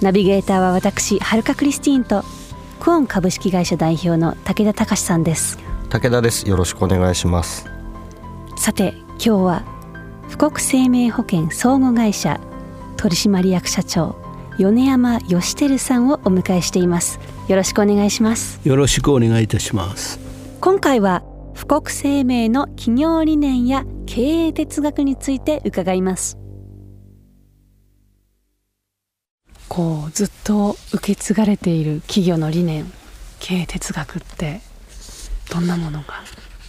[0.00, 2.22] ナビゲーターは私はるかクリスティーンと
[2.78, 5.58] クオン株式会社代表の武田隆さんです。
[5.88, 6.48] 武田です。
[6.48, 7.66] よろしくお願いします。
[8.56, 9.64] さて今日は
[10.30, 12.40] 富国生命保険相互会社
[12.96, 14.16] 取締役社長
[14.58, 17.18] 米山義輝さんをお迎えしています。
[17.48, 18.60] よろしくお願いします。
[18.62, 20.20] よろしくお願いいたします。
[20.60, 21.22] 今回は
[21.54, 26.38] 富国生命の企業理念や経営哲学について伺います
[29.68, 32.90] こうずっと受け継がれている企業の理念
[33.38, 34.60] 経営哲学って
[35.52, 36.06] どんなものが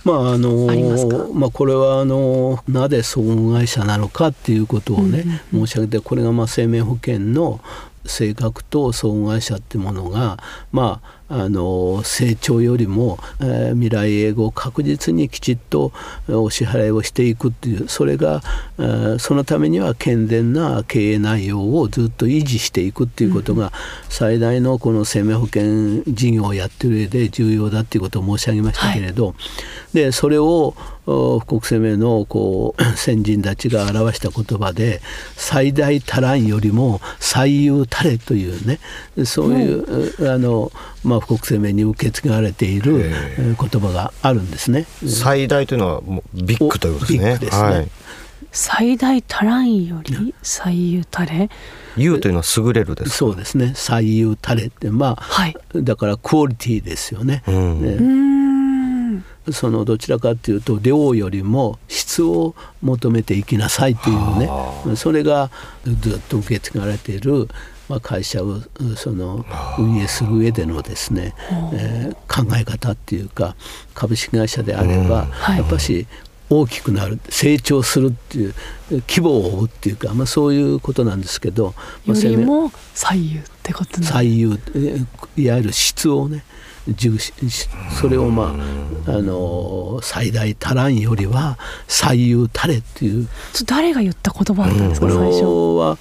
[0.03, 1.27] まああのありますか？
[1.33, 7.59] まあ、これはあのなぜ総合会社なのかっていうことをね、申し上げてこれがまあ生命保険の
[8.05, 10.37] 性格と総合会社ってものが、
[10.71, 15.91] まあ、あの成長よりも、えー未来永劫確実にきちっと
[16.27, 18.41] えーお支払いをしていくっていうそれが、
[18.79, 23.71] えーそのためには健全な経営内容をずっと維持していくっていうことが
[24.09, 29.35] 最大のこの生命保険事業をやってる上で重要だっていうことを申し上げましたけれど、
[29.93, 35.01] でそれをお富国生命のこう 先人たちが表した言葉で
[35.35, 38.79] 「最大足らんよりも最優足れ」というね
[39.25, 40.71] そういう、あの
[41.03, 43.01] まあ、富国生命に受け継がれている
[43.37, 44.85] えー言葉があるんですね。
[45.05, 47.29] 最大というのはもうビッグということですね。
[47.31, 47.63] ビッグですね。
[47.63, 47.87] はい。
[48.51, 51.49] 最大足らんより最優たれ？
[51.97, 53.73] 優というのは優れるですそうですね。
[53.75, 55.55] 最優足れってまあ、はい。
[55.75, 57.43] だからクオリティですよね。
[57.47, 57.81] うん。
[57.81, 58.28] ね
[59.51, 64.49] そのどちらかというと量よりも質を求めていきなさいというね。
[64.95, 65.49] それが
[65.85, 67.47] ずっと受け継がれている、
[67.87, 68.59] まあ、会社を
[68.95, 69.45] その
[69.77, 71.33] 運営する上でのですね、
[71.73, 73.55] えー考え方っていうか
[73.93, 76.07] 株式会社であれば、はいやっぱし
[76.49, 78.53] 大きくなる成長するっていう
[79.07, 81.75] 規模を追うっていうか、まあ、そういうことなんですけど、
[82.05, 85.05] まあよりも最優ってことなん最優えー
[85.37, 86.43] いわゆる質をね
[86.87, 87.67] 重視し
[87.99, 88.55] それをま
[89.07, 91.57] あ、あの最大足らんよりは
[91.87, 93.27] 最優足れっていう。
[93.53, 95.43] それ誰が言った言葉だったんですこれか最初。
[95.77, 95.97] は、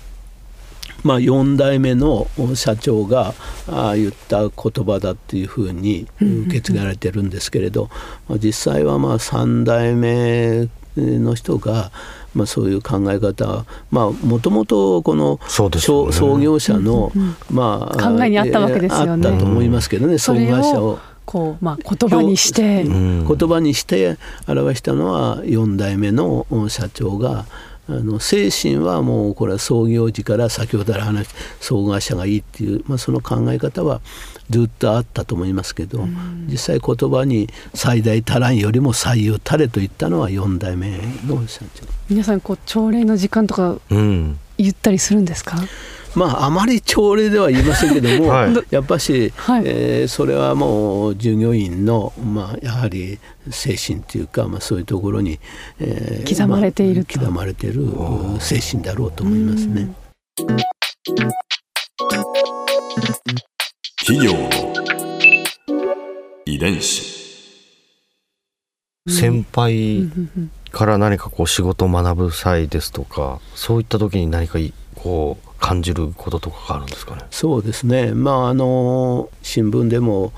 [1.03, 3.35] まあ、4代目の社長が
[3.69, 4.51] あ言った言
[4.85, 7.89] 葉だっていうふうに受け継がれてるんですけれど、
[8.29, 11.93] まあ、実際はまあ3代目の人が、
[12.35, 15.39] まあ、そういう考え方まあもともとこの
[15.73, 15.81] ね。
[15.81, 17.13] 創創業者の、
[17.51, 19.29] まあ、考えにあったわけですよね。
[19.29, 20.99] あったと思いますけどね、総合それ会社をを。
[21.31, 22.85] こうまあ言葉にして。
[22.85, 23.27] ん。
[23.29, 24.17] 言葉にして
[24.47, 27.45] 表したのは4代目の社長が
[27.87, 34.01] あの精神はもうこれは創業時から先ほどから話した総合会社がいいっていう、まあ、その考え方は
[34.49, 36.07] ずっとあったと思いますけど、
[36.51, 41.87] 実際言葉に最大足らんよりも最優足れと言ったのは4代目の社長。
[42.09, 44.39] 皆さんこう朝礼の時間とかうん。
[44.57, 45.57] 言ったりするんですか？
[46.15, 48.55] まああまり朝礼では言いませんけども、 はい。
[48.71, 49.63] やっぱし、はい。
[49.67, 53.19] えーそれはもう従業員の、まあ、やはり
[53.51, 55.39] 精神というか、まあ、そういうところに、
[55.81, 57.17] えー刻まれていると。
[57.19, 59.91] まあ刻まれているうん精神だろうと思いますね。
[64.07, 64.49] 企業の
[66.47, 67.19] 遺伝子。
[69.09, 70.09] 先輩
[70.71, 77.23] から何かこう仕事を学ぶ際ですとかそういった時に何かいこう感じることとかがあるんですかね。
[77.31, 80.33] そうですね、まあ、あの新聞でも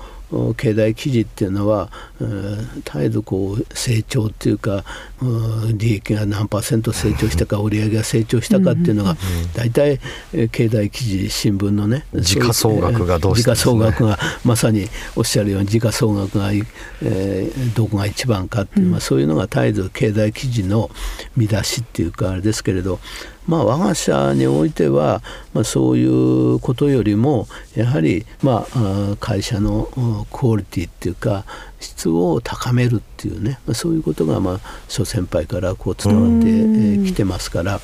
[0.55, 4.83] 経済記事っていうのは、えー絶えずこう成長っていうか
[5.21, 9.15] うん利益が何パーセント成長したか売上が成長したかっていうのが
[9.55, 9.99] 大体
[10.33, 20.89] えー経済記事新聞のね時価総額がどうして時価総額がまさにおっしゃるように時価総額が、えーどこが一番かっていう、まあ、そういうのが絶えず経済記事の
[21.35, 22.99] 見出しっていうかあれですけれど
[23.47, 25.21] まあ我が社においては、
[25.53, 31.45] まあ、そういうことよりもやはり、まあ、会社のうんクオリティっていうか
[31.79, 37.79] 質を高めるっていうね、まあ、そういうことが、まあ、諸先輩からこう伝わってえーきてますから。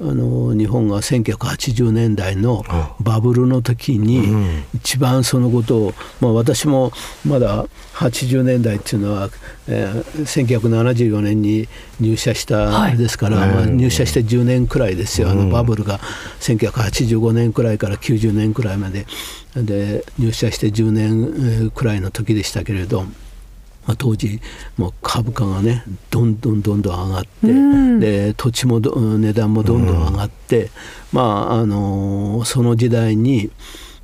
[0.00, 2.64] あの日本が1980年代の
[3.00, 4.26] バブルの時に
[4.74, 6.90] 一番そのことを、まあ、私も
[7.24, 9.30] まだ80年代っていうのは、
[9.68, 11.68] えー、1974年に
[12.00, 16.00] 入社したですから、はい、まあ、入社して10年くらいですよ、あのバブルが
[16.40, 19.06] 1985年くらいから90年くらいまで。
[19.54, 23.04] で入社して10年くらいの時でしたけれど。
[23.86, 24.40] まあ、当時
[24.76, 30.70] もう株価がねどんどんどんどん上がって、うん、で土地も値段もどんどん上がって、うん、
[31.12, 33.50] まああのー、その時代に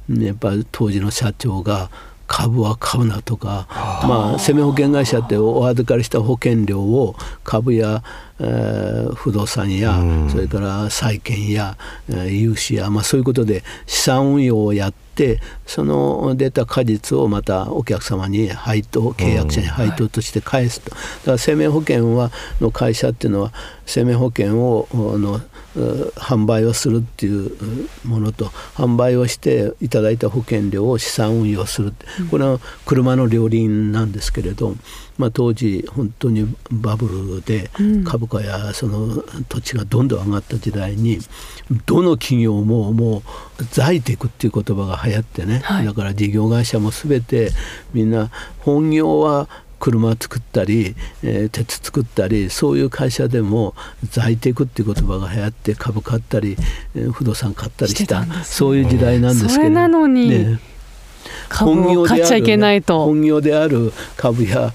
[0.09, 1.91] やっぱり当時の社長が
[2.31, 3.67] 株は買うなとか、
[4.07, 8.05] まあ、生命保険会社ってお預かりした保険料を株や、
[8.39, 11.77] えー、不動産や、うん、それから債券や、
[12.09, 21.03] えー、融資や、まあ、そういうことで資産運用をやってその出た果実をまたお客様に配当契約者に配当として返すと、だか
[21.33, 22.31] ら生命保険は
[22.61, 23.53] の会社っていうのは
[23.87, 25.41] 生命保険をの
[25.75, 31.93] 販売をするっていうものと販売をしていただいた保険料を資産運用する
[32.31, 34.75] これは車の両輪なんですけれど、
[35.17, 37.71] まあ、当時本当にバブルで
[38.05, 41.19] 株価やその土地がどんどん上がった時代に
[41.87, 43.23] どの企業ももう
[43.71, 47.51] 在テクっていう言葉が流行ってね、だから事業会社も全て
[47.93, 49.49] みんな本業は
[49.81, 50.95] 車作ったり、
[51.25, 53.75] えー、鉄作ったりそういう会社でも
[54.11, 56.57] 在テクっていう言葉が流行って株買ったり、
[56.95, 60.61] えー、不動産買ったりした、ね、そういう時代なんですけど、それなのに、ね、
[61.49, 63.07] 株を買っちゃいけないと。
[63.07, 64.73] 本業である株や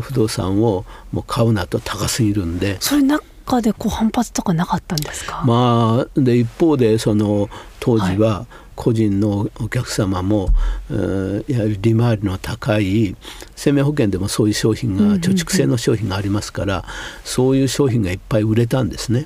[0.00, 2.76] 不動産をもう買うなと高すぎるんで。
[2.80, 5.42] それ中でこう反発とかなかったんですか？
[5.44, 7.50] まあで一方でその
[7.80, 10.48] 当時は、はい個人のお客様も、
[10.90, 13.16] えー、やはり利回りの高い
[13.56, 16.84] 生命保険でもそういう商品が貯蓄性の商品がありますから、
[17.24, 19.24] そういう商品がいっぱい売れたんですね、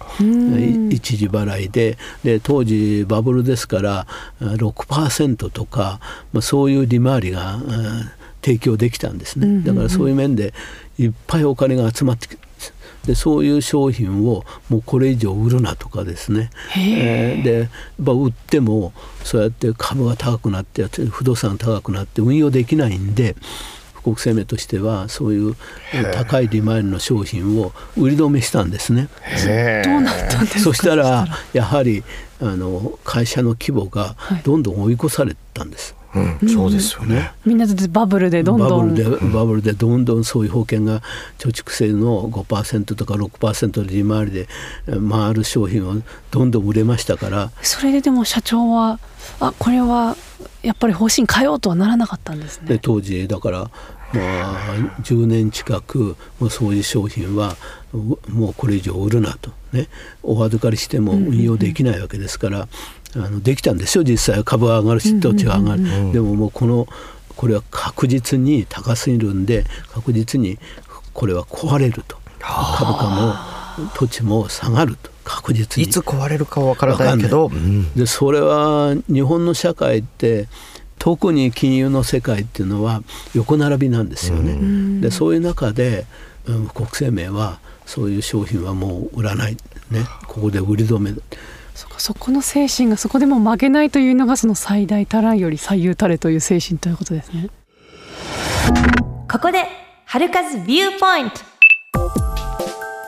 [0.91, 1.99] 一時払いで。
[2.25, 4.06] で当時バブルですから
[4.41, 6.00] 6%とか、
[6.33, 7.61] まあ、そういう利回りが、
[8.41, 9.62] 提供できたんですね。
[9.65, 10.55] だからそういう面で
[10.99, 12.29] いっぱいお金が集まって
[13.07, 17.69] でそういう商品をもうこれ以上売るなとかですね、えー、で
[17.99, 18.93] 売っても
[19.25, 23.35] そうやって株が高くなって不動産が高くなって運用できないんで
[23.95, 25.57] 富国生命としてはそういう
[26.15, 29.09] 高い利回りの商品を売り止めしたんですね。
[29.85, 30.61] どうなったんですか？
[30.61, 32.05] そしたらやはり
[32.41, 35.95] あの会社の規模がどんどん追い越されたんです。
[36.15, 37.33] うん、そうですよね。
[37.45, 38.89] みんなでバブルでどんどん。
[38.89, 41.03] バブルでバブルでどんどんそういう保険が
[41.39, 44.49] 貯蓄性の5%とか6%で利回りで
[44.87, 45.97] 回る商品を
[46.31, 47.51] どんどん売れましたから。
[47.63, 48.99] それででも社長は
[49.41, 50.17] あこれは
[50.63, 52.69] やっぱり方針変えようとはならなかったんですね。
[52.69, 53.71] で当時だから
[54.13, 57.57] まあ、10年近くもうそういう商品は
[58.29, 59.51] もうこれ以上売るなと。
[59.73, 59.89] ね。
[60.23, 62.69] お預かりしても運用できないわけですから、
[63.17, 64.45] あのできたんですよ実際。
[64.45, 66.87] 株は上がるし土地は上がる、でももうこの
[67.37, 70.59] これは確実に高すぎるんで確実に
[71.13, 72.17] これは壊れると。
[72.41, 73.09] 株価
[73.79, 75.11] も土地も下がると。
[75.25, 75.85] 確実に。
[75.85, 77.51] いつ壊れるかわからないけど、
[77.95, 80.49] でそれは日本の社会って
[80.99, 83.03] 特に金融の世界っていうのは
[83.35, 85.01] 横並びなんですよね。
[85.01, 86.07] でそういう中で、
[86.47, 89.57] うん、国生命はそういう商品はもう売らない、
[89.91, 91.13] ね、ここで売り止め
[91.79, 97.51] そそこの精神がそこでも負けないというのがその最大足らより最優たれという精神ということですね。
[99.31, 99.65] ここで
[100.05, 101.37] 春風ビューポイント。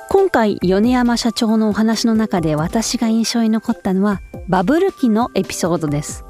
[0.08, 6.24] 今回米山社長のお話の中で私が印象に残ったのはバブル期のエピソードです。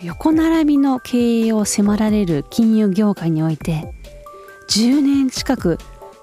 [0.00, 3.92] 横並びの経営を迫られる金融業界において
[4.70, 5.78] 10年近く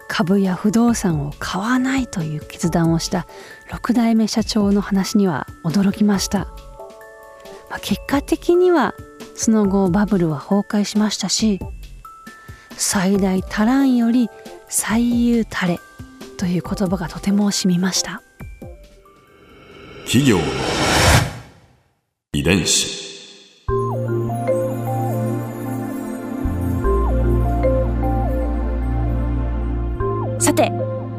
[0.07, 3.27] 株や不動産を買わないという決断をした
[3.69, 6.39] 6代目社長の話には驚きました、
[7.69, 8.93] まあ、結果的には
[9.35, 11.59] その後バブルは崩壊しましたし
[12.71, 14.29] 最大足らんより
[14.67, 15.79] 最優たれ
[16.37, 18.21] という言葉がとても染みました。
[20.05, 20.37] 企業
[22.33, 23.04] 遺伝子。